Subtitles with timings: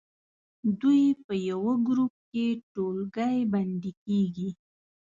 [0.81, 4.49] دوی په یوه ګروپ کې ټولګی بندي کیږي.